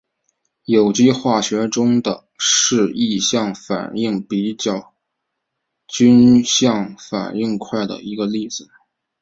[0.65, 4.57] 有机化学中的是异相反应比
[5.87, 8.67] 均相反应快的一个例子。